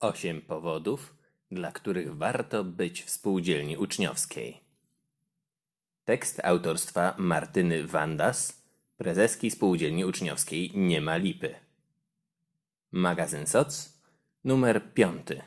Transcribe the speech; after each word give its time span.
Osiem 0.00 0.42
powodów, 0.42 1.14
dla 1.50 1.72
których 1.72 2.16
warto 2.16 2.64
być 2.64 3.02
w 3.02 3.10
spółdzielni 3.10 3.76
uczniowskiej. 3.76 4.60
Tekst 6.04 6.40
autorstwa 6.44 7.14
Martyny 7.18 7.86
Wandas, 7.86 8.62
prezeski 8.96 9.50
spółdzielni 9.50 10.04
uczniowskiej 10.04 10.72
Nie 10.74 11.00
ma 11.00 11.16
lipy. 11.16 11.54
Magazyn 12.92 13.46
SOC, 13.46 14.02
numer 14.44 14.92
piąty. 14.94 15.42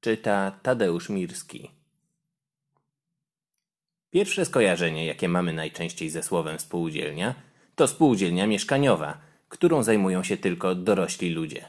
Czyta 0.00 0.50
Tadeusz 0.62 1.08
Mirski. 1.08 1.70
Pierwsze 4.10 4.44
skojarzenie, 4.44 5.06
jakie 5.06 5.28
mamy 5.28 5.52
najczęściej 5.52 6.10
ze 6.10 6.22
słowem 6.22 6.60
spółdzielnia, 6.60 7.34
to 7.74 7.88
spółdzielnia 7.88 8.46
mieszkaniowa, 8.46 9.20
którą 9.48 9.82
zajmują 9.82 10.22
się 10.22 10.36
tylko 10.36 10.74
dorośli 10.74 11.30
ludzie. 11.30 11.68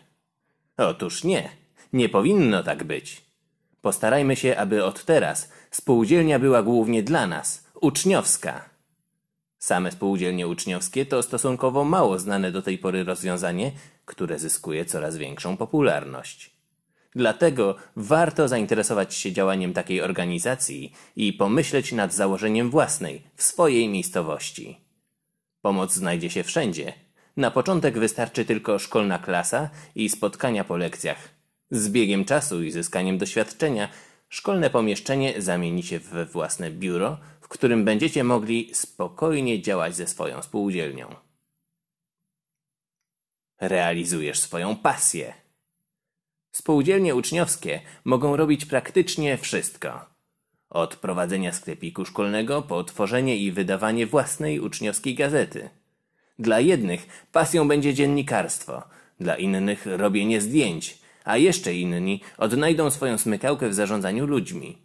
Otóż 0.77 1.23
nie, 1.23 1.60
nie 1.93 2.09
powinno 2.09 2.63
tak 2.63 2.83
być. 2.83 3.21
Postarajmy 3.81 4.35
się, 4.35 4.57
aby 4.57 4.83
od 4.83 5.05
teraz 5.05 5.49
spółdzielnia 5.71 6.39
była 6.39 6.63
głównie 6.63 7.03
dla 7.03 7.27
nas, 7.27 7.67
uczniowska. 7.81 8.69
Same 9.57 9.91
spółdzielnie 9.91 10.47
uczniowskie 10.47 11.05
to 11.05 11.23
stosunkowo 11.23 11.83
mało 11.83 12.19
znane 12.19 12.51
do 12.51 12.61
tej 12.61 12.77
pory 12.77 13.03
rozwiązanie, 13.03 13.71
które 14.05 14.39
zyskuje 14.39 14.85
coraz 14.85 15.17
większą 15.17 15.57
popularność. 15.57 16.51
Dlatego 17.15 17.75
warto 17.95 18.47
zainteresować 18.47 19.15
się 19.15 19.31
działaniem 19.31 19.73
takiej 19.73 20.01
organizacji 20.01 20.93
i 21.15 21.33
pomyśleć 21.33 21.91
nad 21.91 22.13
założeniem 22.13 22.69
własnej, 22.69 23.23
w 23.35 23.43
swojej 23.43 23.89
miejscowości. 23.89 24.77
Pomoc 25.61 25.93
znajdzie 25.93 26.29
się 26.29 26.43
wszędzie. 26.43 26.93
Na 27.37 27.51
początek 27.51 27.99
wystarczy 27.99 28.45
tylko 28.45 28.79
szkolna 28.79 29.19
klasa 29.19 29.69
i 29.95 30.09
spotkania 30.09 30.63
po 30.63 30.77
lekcjach. 30.77 31.29
Z 31.71 31.89
biegiem 31.89 32.25
czasu 32.25 32.63
i 32.63 32.71
zyskaniem 32.71 33.17
doświadczenia 33.17 33.89
szkolne 34.29 34.69
pomieszczenie 34.69 35.41
zamieni 35.41 35.83
się 35.83 35.99
we 35.99 36.25
własne 36.25 36.71
biuro, 36.71 37.17
w 37.41 37.47
którym 37.47 37.85
będziecie 37.85 38.23
mogli 38.23 38.69
spokojnie 38.73 39.61
działać 39.61 39.95
ze 39.95 40.07
swoją 40.07 40.41
spółdzielnią. 40.41 41.15
Realizujesz 43.61 44.39
swoją 44.39 44.75
pasję. 44.75 45.33
Spółdzielnie 46.51 47.15
uczniowskie 47.15 47.81
mogą 48.03 48.35
robić 48.35 48.65
praktycznie 48.65 49.37
wszystko. 49.37 50.05
Od 50.69 50.95
prowadzenia 50.95 51.53
sklepiku 51.53 52.05
szkolnego 52.05 52.61
po 52.61 52.83
tworzenie 52.83 53.37
i 53.37 53.51
wydawanie 53.51 54.07
własnej 54.07 54.59
uczniowskiej 54.59 55.15
gazety. 55.15 55.69
Dla 56.39 56.59
jednych 56.59 57.27
pasją 57.31 57.67
będzie 57.67 57.93
dziennikarstwo, 57.93 58.83
dla 59.19 59.35
innych 59.35 59.85
robienie 59.85 60.41
zdjęć, 60.41 61.00
a 61.23 61.37
jeszcze 61.37 61.73
inni 61.73 62.21
odnajdą 62.37 62.89
swoją 62.89 63.17
smykałkę 63.17 63.69
w 63.69 63.73
zarządzaniu 63.73 64.25
ludźmi. 64.25 64.77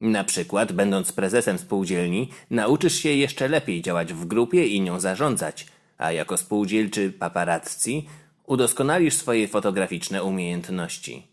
Na 0.00 0.24
przykład, 0.24 0.72
będąc 0.72 1.12
prezesem 1.12 1.58
spółdzielni, 1.58 2.30
nauczysz 2.50 2.94
się 2.94 3.08
jeszcze 3.08 3.48
lepiej 3.48 3.82
działać 3.82 4.12
w 4.12 4.24
grupie 4.24 4.66
i 4.66 4.80
nią 4.80 5.00
zarządzać, 5.00 5.66
a 5.98 6.12
jako 6.12 6.36
spółdzielczy 6.36 7.12
paparazzi 7.12 8.06
udoskonalisz 8.46 9.14
swoje 9.14 9.48
fotograficzne 9.48 10.24
umiejętności. 10.24 11.26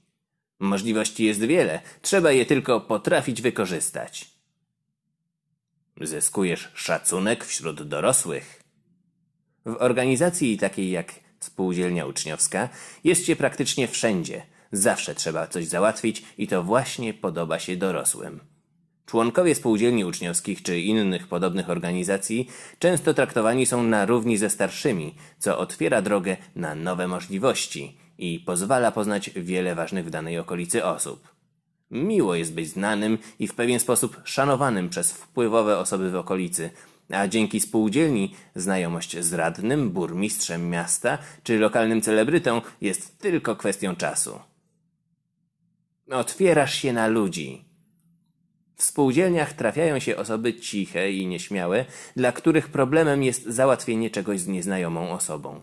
Możliwości 0.60 1.26
jest 1.26 1.40
wiele, 1.40 1.82
trzeba 2.02 2.32
je 2.32 2.46
tylko 2.46 2.82
potrafić 2.82 3.42
wykorzystać. 3.42 4.32
Zyskujesz 6.02 6.72
szacunek 6.74 7.46
wśród 7.46 7.84
dorosłych. 7.84 8.64
W 9.66 9.76
organizacji 9.80 10.58
takiej 10.58 10.92
jak 10.92 11.14
spółdzielnia 11.44 12.06
uczniowska 12.06 12.70
jest 13.04 13.26
się 13.26 13.36
praktycznie 13.36 13.88
wszędzie. 13.88 14.42
Zawsze 14.72 15.16
trzeba 15.16 15.48
coś 15.48 15.66
załatwić 15.66 16.24
i 16.38 16.48
to 16.48 16.64
właśnie 16.64 17.14
podoba 17.14 17.60
się 17.60 17.78
dorosłym. 17.78 18.40
Członkowie 19.06 19.56
spółdzielni 19.56 20.06
uczniowskich 20.06 20.64
czy 20.64 20.80
innych 20.80 21.28
podobnych 21.28 21.70
organizacji 21.70 22.50
często 22.80 23.14
traktowani 23.14 23.66
są 23.66 23.84
na 23.84 24.06
równi 24.06 24.38
ze 24.38 24.50
starszymi, 24.50 25.16
co 25.40 25.58
otwiera 25.58 26.02
drogę 26.02 26.38
na 26.56 26.76
nowe 26.76 27.08
możliwości 27.08 27.98
i 28.18 28.40
pozwala 28.40 28.92
poznać 28.92 29.30
wiele 29.36 29.76
ważnych 29.76 30.06
w 30.06 30.10
danej 30.10 30.40
okolicy 30.40 30.86
osób. 30.86 31.28
Miło 31.92 32.36
jest 32.36 32.54
być 32.54 32.70
znanym 32.70 33.18
i 33.40 33.48
w 33.48 33.56
pewien 33.56 33.80
sposób 33.80 34.22
szanowanym 34.24 34.90
przez 34.90 35.12
wpływowe 35.12 35.78
osoby 35.78 36.12
w 36.12 36.16
okolicy, 36.16 36.70
a 37.14 37.28
dzięki 37.28 37.60
spółdzielni 37.60 38.36
znajomość 38.56 39.18
z 39.20 39.34
radnym, 39.34 39.90
burmistrzem 39.90 40.70
miasta 40.70 41.18
czy 41.44 41.60
lokalnym 41.60 42.02
celebrytą 42.02 42.62
jest 42.82 43.20
tylko 43.20 43.56
kwestią 43.56 43.96
czasu. 43.96 44.40
Otwierasz 46.12 46.76
się 46.76 46.94
na 46.94 47.08
ludzi. 47.08 47.66
W 48.76 48.84
spółdzielniach 48.84 49.54
trafiają 49.54 50.00
się 50.00 50.18
osoby 50.18 50.54
ciche 50.54 51.12
i 51.12 51.28
nieśmiałe, 51.28 51.86
dla 52.16 52.32
których 52.32 52.70
problemem 52.70 53.24
jest 53.24 53.46
załatwienie 53.46 54.10
czegoś 54.10 54.40
z 54.40 54.48
nieznajomą 54.48 55.12
osobą. 55.12 55.62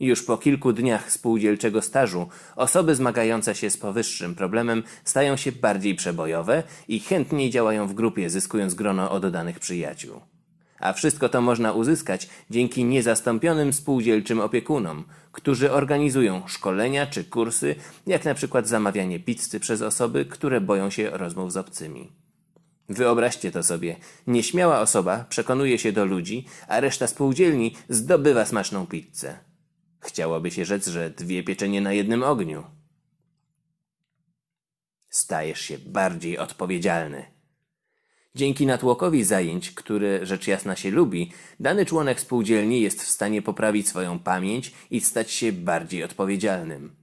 Już 0.00 0.22
po 0.22 0.38
kilku 0.38 0.72
dniach 0.72 1.12
spółdzielczego 1.12 1.82
stażu 1.82 2.28
osoby 2.56 2.94
zmagające 2.94 3.54
się 3.54 3.70
z 3.70 3.76
powyższym 3.78 4.34
problemem 4.34 4.82
stają 5.04 5.36
się 5.36 5.52
bardziej 5.52 5.94
przebojowe 5.94 6.62
i 6.88 7.00
chętniej 7.00 7.50
działają 7.50 7.88
w 7.88 7.94
grupie, 7.94 8.30
zyskując 8.30 8.74
grono 8.74 9.10
oddanych 9.10 9.58
przyjaciół. 9.58 10.33
A 10.84 10.92
wszystko 10.92 11.28
to 11.28 11.40
można 11.40 11.72
uzyskać 11.72 12.28
dzięki 12.50 12.84
niezastąpionym 12.84 13.72
spółdzielczym 13.72 14.40
opiekunom, 14.40 15.04
którzy 15.32 15.72
organizują 15.72 16.48
szkolenia 16.48 17.06
czy 17.06 17.24
kursy, 17.24 17.74
jak 18.06 18.24
na 18.24 18.34
przykład 18.34 18.68
zamawianie 18.68 19.20
pizzy 19.20 19.60
przez 19.60 19.82
osoby, 19.82 20.24
które 20.24 20.60
boją 20.60 20.90
się 20.90 21.10
rozmów 21.10 21.52
z 21.52 21.56
obcymi. 21.56 22.12
Wyobraźcie 22.88 23.50
to 23.50 23.62
sobie. 23.62 23.96
Nieśmiała 24.26 24.80
osoba 24.80 25.24
przekonuje 25.28 25.78
się 25.78 25.92
do 25.92 26.04
ludzi, 26.04 26.46
a 26.68 26.80
reszta 26.80 27.06
spółdzielni 27.06 27.76
zdobywa 27.88 28.44
smaczną 28.44 28.86
pizzę. 28.86 29.38
Chciałoby 30.00 30.50
się 30.50 30.64
rzec, 30.64 30.88
że 30.88 31.10
dwie 31.10 31.42
pieczenie 31.42 31.80
na 31.80 31.92
jednym 31.92 32.22
ogniu. 32.22 32.64
Stajesz 35.08 35.60
się 35.60 35.78
bardziej 35.78 36.38
odpowiedzialny. 36.38 37.33
Dzięki 38.34 38.66
natłokowi 38.66 39.24
zajęć, 39.24 39.70
które 39.70 40.26
rzecz 40.26 40.46
jasna 40.46 40.76
się 40.76 40.90
lubi, 40.90 41.32
dany 41.60 41.86
członek 41.86 42.20
spółdzielni 42.20 42.80
jest 42.80 43.02
w 43.02 43.08
stanie 43.08 43.42
poprawić 43.42 43.88
swoją 43.88 44.18
pamięć 44.18 44.72
i 44.90 45.00
stać 45.00 45.30
się 45.30 45.52
bardziej 45.52 46.04
odpowiedzialnym. 46.04 46.96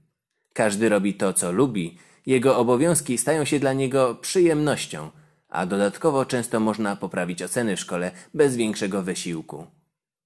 Każdy 0.54 0.90
robi 0.90 1.14
to, 1.14 1.34
co 1.34 1.52
lubi, 1.52 1.98
jego 2.26 2.58
obowiązki 2.58 3.18
stają 3.18 3.46
się 3.46 3.60
dla 3.60 3.74
niego 3.74 4.16
przyjemnością– 4.16 5.10
a 5.52 5.66
dodatkowo 5.66 6.26
często 6.26 6.60
można 6.60 6.96
poprawić 6.96 7.44
oceny 7.44 7.76
w 7.76 7.80
szkole 7.80 8.12
bez 8.34 8.56
większego 8.56 9.04
wysiłku. 9.04 9.68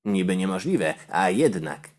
Niby 0.06 0.38
niemożliwe, 0.38 0.94
a 1.10 1.30
jednak. 1.30 1.94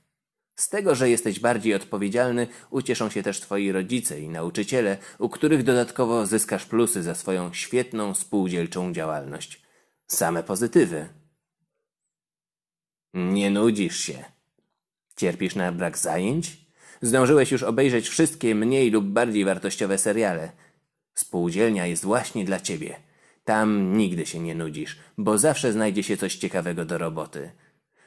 Z 0.56 0.68
tego, 0.68 0.94
że 0.94 1.10
jesteś 1.10 1.40
bardziej 1.40 1.74
odpowiedzialny, 1.74 2.46
ucieszą 2.70 3.10
się 3.10 3.22
też 3.22 3.40
twoi 3.40 3.72
rodzice 3.72 4.20
i 4.20 4.28
nauczyciele, 4.28 4.98
u 5.18 5.28
których 5.28 5.62
dodatkowo 5.62 6.26
zyskasz 6.26 6.66
plusy 6.66 7.02
za 7.02 7.14
swoją 7.14 7.52
świetną 7.52 8.14
spółdzielczą 8.14 8.92
działalność. 8.92 9.62
Same 10.06 10.42
pozytywy. 10.42 11.08
Nie 13.14 13.50
nudzisz 13.50 13.98
się. 13.98 14.24
Cierpisz 15.16 15.54
na 15.54 15.72
brak 15.72 15.98
zajęć? 15.98 16.66
Zdążyłeś 17.02 17.52
już 17.52 17.62
obejrzeć 17.62 18.08
wszystkie 18.08 18.54
mniej 18.54 18.90
lub 18.90 19.04
bardziej 19.04 19.44
wartościowe 19.44 19.98
seriale. 19.98 20.52
Spółdzielnia 21.14 21.86
jest 21.86 22.04
właśnie 22.04 22.44
dla 22.44 22.60
ciebie. 22.60 22.96
Tam 23.44 23.96
nigdy 23.96 24.26
się 24.26 24.40
nie 24.40 24.54
nudzisz, 24.54 24.98
bo 25.18 25.38
zawsze 25.38 25.72
znajdzie 25.72 26.02
się 26.02 26.16
coś 26.16 26.36
ciekawego 26.36 26.84
do 26.84 26.98
roboty. 26.98 27.50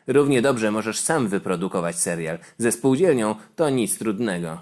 Równie 0.09 0.41
dobrze 0.41 0.71
możesz 0.71 0.99
sam 0.99 1.27
wyprodukować 1.27 1.99
serial. 1.99 2.39
Ze 2.57 2.71
spółdzielnią 2.71 3.35
to 3.55 3.69
nic 3.69 3.97
trudnego. 3.97 4.61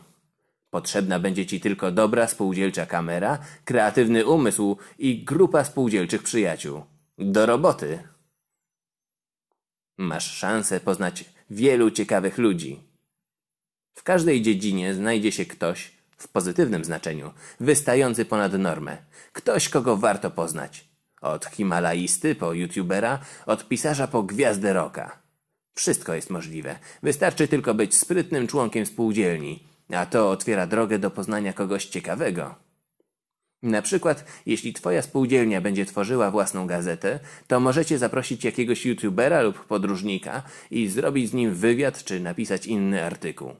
Potrzebna 0.69 1.19
będzie 1.19 1.45
ci 1.45 1.59
tylko 1.59 1.91
dobra 1.91 2.27
spółdzielcza 2.27 2.85
kamera, 2.85 3.39
kreatywny 3.65 4.25
umysł 4.25 4.77
i 4.97 5.23
grupa 5.23 5.63
spółdzielczych 5.63 6.23
przyjaciół. 6.23 6.83
Do 7.17 7.45
roboty. 7.45 7.99
Masz 9.97 10.31
szansę 10.31 10.79
poznać 10.79 11.25
wielu 11.49 11.91
ciekawych 11.91 12.37
ludzi. 12.37 12.79
W 13.93 14.03
każdej 14.03 14.41
dziedzinie 14.41 14.93
znajdzie 14.93 15.31
się 15.31 15.45
ktoś, 15.45 15.91
w 16.17 16.27
pozytywnym 16.27 16.85
znaczeniu, 16.85 17.33
wystający 17.59 18.25
ponad 18.25 18.53
normę. 18.53 18.97
Ktoś, 19.33 19.69
kogo 19.69 19.97
warto 19.97 20.31
poznać. 20.31 20.87
Od 21.21 21.45
Himalajisty 21.45 22.35
po 22.35 22.53
youtubera, 22.53 23.19
od 23.45 23.67
pisarza 23.67 24.07
po 24.07 24.23
gwiazdę 24.23 24.73
roka. 24.73 25.26
Wszystko 25.77 26.13
jest 26.13 26.29
możliwe. 26.29 26.79
Wystarczy 27.03 27.47
tylko 27.47 27.73
być 27.73 27.95
sprytnym 27.95 28.47
członkiem 28.47 28.85
spółdzielni, 28.85 29.63
a 29.93 30.05
to 30.05 30.29
otwiera 30.29 30.67
drogę 30.67 30.99
do 30.99 31.11
poznania 31.11 31.53
kogoś 31.53 31.85
ciekawego. 31.85 32.55
Na 33.63 33.81
przykład, 33.81 34.25
jeśli 34.45 34.73
twoja 34.73 35.01
spółdzielnia 35.01 35.61
będzie 35.61 35.85
tworzyła 35.85 36.31
własną 36.31 36.67
gazetę, 36.67 37.19
to 37.47 37.59
możecie 37.59 37.97
zaprosić 37.97 38.43
jakiegoś 38.43 38.85
youtubera 38.85 39.41
lub 39.41 39.65
podróżnika 39.65 40.43
i 40.71 40.87
zrobić 40.87 41.29
z 41.29 41.33
nim 41.33 41.55
wywiad 41.55 42.03
czy 42.03 42.19
napisać 42.19 42.67
inny 42.67 43.03
artykuł. 43.03 43.51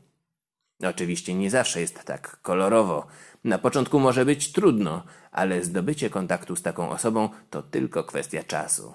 Oczywiście 0.84 1.34
nie 1.34 1.50
zawsze 1.50 1.82
jest 1.82 2.04
tak 2.04 2.42
kolorowo. 2.42 3.08
Na 3.44 3.58
początku 3.58 4.00
może 4.00 4.26
być 4.26 4.52
trudno, 4.52 5.04
ale 5.32 5.64
zdobycie 5.64 6.10
kontaktu 6.10 6.56
z 6.56 6.62
taką 6.62 6.90
osobą 6.90 7.30
to 7.50 7.62
tylko 7.62 8.04
kwestia 8.04 8.44
czasu. 8.44 8.94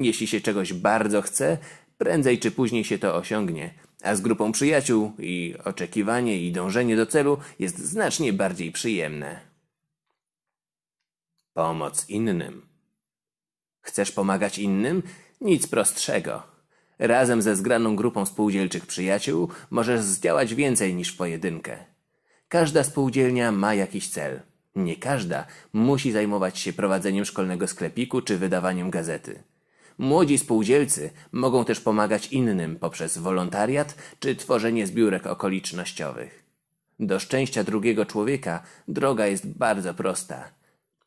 Jeśli 0.00 0.26
się 0.26 0.40
czegoś 0.40 0.72
bardzo 0.72 1.22
chce, 1.22 1.58
prędzej 2.00 2.38
czy 2.38 2.50
później 2.50 2.84
się 2.84 2.98
to 2.98 3.16
osiągnie, 3.16 3.74
a 4.02 4.14
z 4.14 4.20
grupą 4.20 4.52
przyjaciół 4.52 5.12
i 5.18 5.54
oczekiwanie 5.64 6.40
i 6.42 6.52
dążenie 6.52 6.96
do 6.96 7.06
celu 7.06 7.38
jest 7.58 7.78
znacznie 7.78 8.32
bardziej 8.32 8.72
przyjemne. 8.72 9.40
Pomoc 11.52 12.08
innym. 12.08 12.62
Chcesz 13.80 14.12
pomagać 14.12 14.58
innym? 14.58 15.02
Nic 15.40 15.66
prostszego. 15.66 16.42
Razem 16.98 17.42
ze 17.42 17.56
zgraną 17.56 17.96
grupą 17.96 18.26
spółdzielczych 18.26 18.86
przyjaciół 18.86 19.48
możesz 19.70 20.00
zdziałać 20.00 20.54
więcej 20.54 20.94
niż 20.94 21.08
w 21.12 21.16
pojedynkę. 21.16 21.84
Każda 22.48 22.84
spółdzielnia 22.84 23.52
ma 23.52 23.74
jakiś 23.74 24.08
cel. 24.08 24.40
Nie 24.74 24.96
każda 24.96 25.46
musi 25.72 26.12
zajmować 26.12 26.58
się 26.58 26.72
prowadzeniem 26.72 27.24
szkolnego 27.24 27.66
sklepiku 27.66 28.22
czy 28.22 28.38
wydawaniem 28.38 28.90
gazety. 28.90 29.42
Młodzi 30.00 30.38
spółdzielcy 30.38 31.10
mogą 31.32 31.64
też 31.64 31.80
pomagać 31.80 32.26
innym 32.26 32.76
poprzez 32.76 33.18
wolontariat 33.18 33.94
czy 34.20 34.36
tworzenie 34.36 34.86
zbiórek 34.86 35.26
okolicznościowych. 35.26 36.44
Do 37.00 37.18
szczęścia 37.20 37.64
drugiego 37.64 38.06
człowieka 38.06 38.62
droga 38.88 39.26
jest 39.26 39.46
bardzo 39.46 39.94
prosta. 39.94 40.50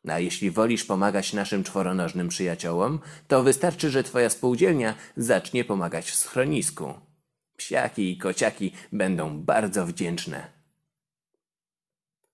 A 0.08 0.18
jeśli 0.18 0.50
wolisz 0.50 0.84
pomagać 0.84 1.32
naszym 1.32 1.64
czworonożnym 1.64 2.28
przyjaciołom, 2.28 3.00
to 3.28 3.42
wystarczy, 3.42 3.90
że 3.90 4.02
twoja 4.02 4.30
spółdzielnia 4.30 4.94
zacznie 5.16 5.64
pomagać 5.64 6.10
w 6.10 6.14
schronisku. 6.14 6.94
Psiaki 7.56 8.12
i 8.12 8.18
kociaki 8.18 8.72
będą 8.92 9.40
bardzo 9.40 9.86
wdzięczne. 9.86 10.50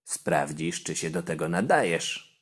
Sprawdzisz, 0.04 0.82
czy 0.82 0.96
się 0.96 1.10
do 1.10 1.22
tego 1.22 1.48
nadajesz. 1.48 2.40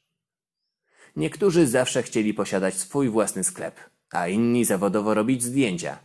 Niektórzy 1.17 1.67
zawsze 1.67 2.03
chcieli 2.03 2.35
posiadać 2.35 2.75
swój 2.75 3.09
własny 3.09 3.45
sklep, 3.45 3.81
a 4.11 4.29
inni 4.29 4.65
zawodowo 4.65 5.15
robić 5.15 5.43
zdjęcia. 5.43 5.99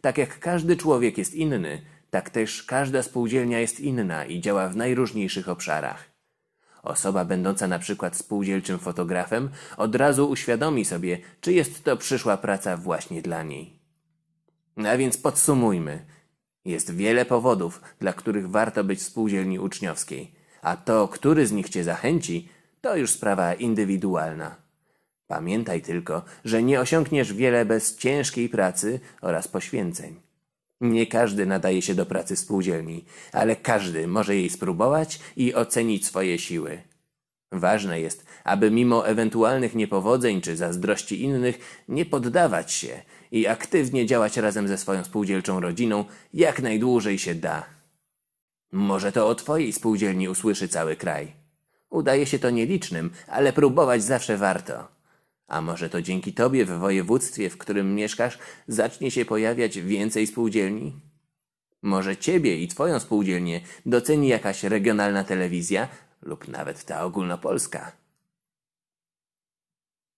Tak 0.00 0.18
jak 0.18 0.38
każdy 0.38 0.76
człowiek 0.76 1.18
jest 1.18 1.34
inny, 1.34 1.82
tak 2.10 2.30
też 2.30 2.62
każda 2.62 3.02
spółdzielnia 3.02 3.60
jest 3.60 3.80
inna 3.80 4.24
i 4.24 4.40
działa 4.40 4.68
w 4.68 4.76
najróżniejszych 4.76 5.48
obszarach. 5.48 6.10
Osoba 6.82 7.24
będąca 7.24 7.68
na 7.68 7.78
przykład 7.78 8.16
spółdzielczym 8.16 8.78
fotografem 8.78 9.50
od 9.76 9.94
razu 9.94 10.30
uświadomi 10.30 10.84
sobie, 10.84 11.18
czy 11.40 11.52
jest 11.52 11.84
to 11.84 11.96
przyszła 11.96 12.36
praca 12.36 12.76
właśnie 12.76 13.22
dla 13.22 13.42
niej. 13.42 13.80
A 14.76 14.96
więc 14.96 15.16
podsumujmy. 15.16 16.06
Jest 16.64 16.94
wiele 16.94 17.24
powodów, 17.24 17.80
dla 17.98 18.12
których 18.12 18.50
warto 18.50 18.84
być 18.84 18.98
w 18.98 19.02
spółdzielni 19.02 19.58
uczniowskiej, 19.58 20.34
a 20.62 20.76
to, 20.76 21.08
który 21.08 21.46
z 21.46 21.52
nich 21.52 21.68
cię 21.68 21.84
zachęci, 21.84 22.48
to 22.80 22.96
już 22.96 23.10
sprawa 23.10 23.54
indywidualna. 23.54 24.69
Pamiętaj 25.30 25.82
tylko, 25.82 26.22
że 26.44 26.62
nie 26.62 26.80
osiągniesz 26.80 27.32
wiele 27.32 27.64
bez 27.64 27.96
ciężkiej 27.96 28.48
pracy 28.48 29.00
oraz 29.20 29.48
poświęceń. 29.48 30.20
Nie 30.80 31.06
każdy 31.06 31.46
nadaje 31.46 31.82
się 31.82 31.94
do 31.94 32.06
pracy 32.06 32.36
spółdzielni, 32.36 33.04
ale 33.32 33.56
każdy 33.56 34.08
może 34.08 34.36
jej 34.36 34.50
spróbować 34.50 35.20
i 35.36 35.54
ocenić 35.54 36.06
swoje 36.06 36.38
siły. 36.38 36.82
Ważne 37.52 38.00
jest, 38.00 38.26
aby 38.44 38.70
mimo 38.70 39.08
ewentualnych 39.08 39.74
niepowodzeń 39.74 40.40
czy 40.40 40.56
zazdrości 40.56 41.22
innych 41.22 41.84
nie 41.88 42.06
poddawać 42.06 42.72
się 42.72 43.02
i 43.32 43.46
aktywnie 43.46 44.06
działać 44.06 44.36
razem 44.36 44.68
ze 44.68 44.78
swoją 44.78 45.04
spółdzielczą 45.04 45.60
rodziną 45.60 46.04
jak 46.34 46.62
najdłużej 46.62 47.18
się 47.18 47.34
da. 47.34 47.66
Może 48.72 49.12
to 49.12 49.28
o 49.28 49.34
Twojej 49.34 49.72
spółdzielni 49.72 50.28
usłyszy 50.28 50.68
cały 50.68 50.96
kraj. 50.96 51.32
Udaje 51.90 52.26
się 52.26 52.38
to 52.38 52.50
nielicznym, 52.50 53.10
ale 53.28 53.52
próbować 53.52 54.04
zawsze 54.04 54.36
warto. 54.36 54.99
A 55.50 55.60
może 55.60 55.90
to 55.90 56.02
dzięki 56.02 56.32
tobie 56.32 56.64
w 56.64 56.78
województwie, 56.78 57.50
w 57.50 57.58
którym 57.58 57.94
mieszkasz, 57.94 58.38
zacznie 58.68 59.10
się 59.10 59.24
pojawiać 59.24 59.78
więcej 59.78 60.26
spółdzielni? 60.26 60.92
Może 61.82 62.16
ciebie 62.16 62.56
i 62.56 62.68
twoją 62.68 63.00
spółdzielnię 63.00 63.60
doceni 63.86 64.28
jakaś 64.28 64.64
regionalna 64.64 65.24
telewizja 65.24 65.88
lub 66.22 66.48
nawet 66.48 66.84
ta 66.84 67.04
ogólnopolska. 67.04 67.92